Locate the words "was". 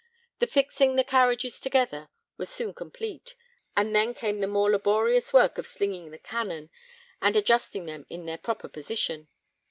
2.35-2.49